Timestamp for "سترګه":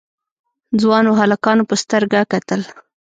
1.83-2.19